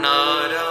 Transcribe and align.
Nara. 0.00 0.69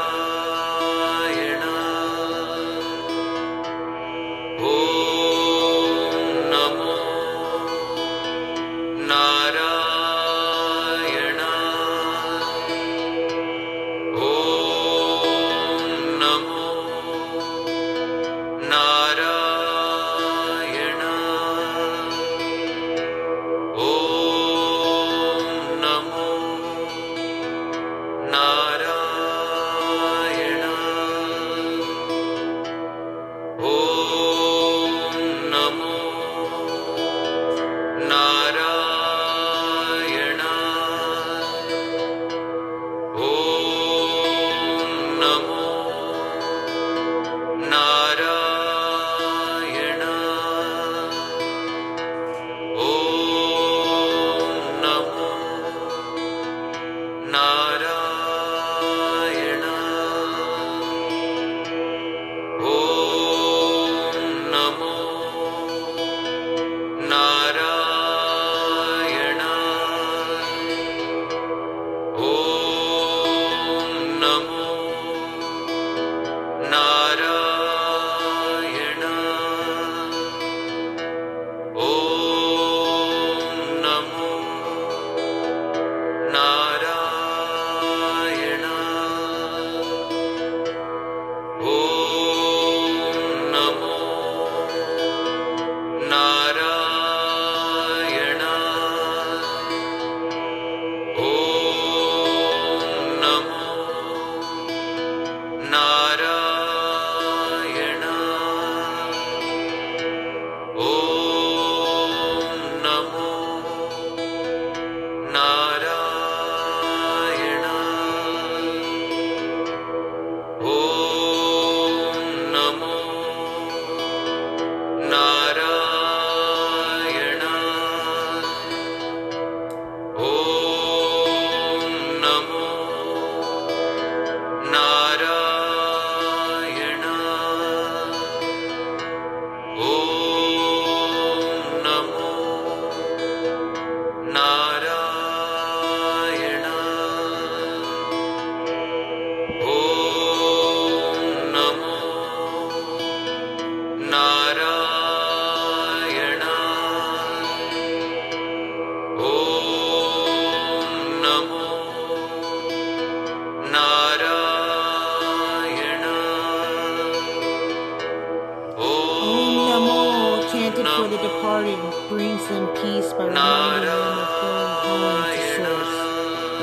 Departed 171.64 172.10
brings 172.10 172.48
them 172.48 172.68
peace 172.76 173.12
by 173.14 173.26
reminding 173.26 173.86
them 173.86 174.18
of 174.18 174.28
going 174.34 174.72
home 174.86 175.24
to 175.24 175.42
Source. 175.56 175.96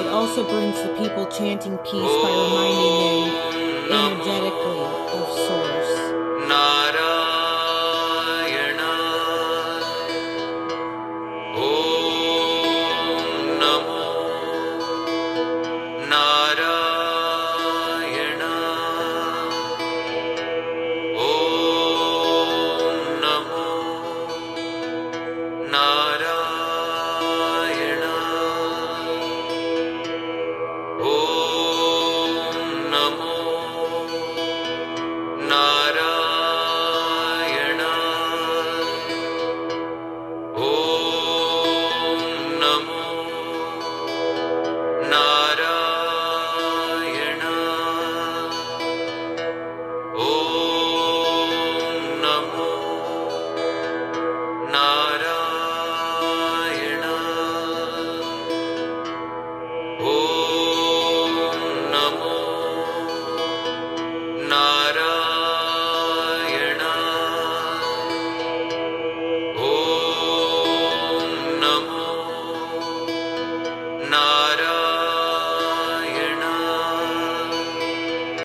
It 0.01 0.07
also 0.09 0.49
brings 0.49 0.83
the 0.83 0.89
people 0.97 1.27
chanting 1.27 1.77
peace 1.79 2.15
by 2.23 2.31
reminding 2.45 3.89
them 3.89 4.13
energetically 4.13 4.81
of 5.13 5.29
Source. 5.33 5.76